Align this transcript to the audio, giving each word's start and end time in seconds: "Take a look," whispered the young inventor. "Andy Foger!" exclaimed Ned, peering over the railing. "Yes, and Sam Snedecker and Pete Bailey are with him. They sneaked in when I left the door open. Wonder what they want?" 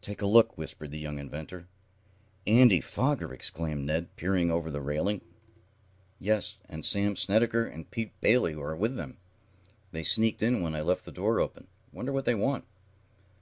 "Take 0.00 0.20
a 0.20 0.26
look," 0.26 0.58
whispered 0.58 0.90
the 0.90 0.98
young 0.98 1.20
inventor. 1.20 1.68
"Andy 2.48 2.80
Foger!" 2.80 3.32
exclaimed 3.32 3.86
Ned, 3.86 4.16
peering 4.16 4.50
over 4.50 4.72
the 4.72 4.80
railing. 4.80 5.20
"Yes, 6.18 6.58
and 6.68 6.84
Sam 6.84 7.14
Snedecker 7.14 7.62
and 7.64 7.88
Pete 7.88 8.20
Bailey 8.20 8.54
are 8.54 8.74
with 8.74 8.98
him. 8.98 9.18
They 9.92 10.02
sneaked 10.02 10.42
in 10.42 10.62
when 10.62 10.74
I 10.74 10.80
left 10.80 11.04
the 11.04 11.12
door 11.12 11.38
open. 11.38 11.68
Wonder 11.92 12.10
what 12.12 12.24
they 12.24 12.34
want?" 12.34 12.64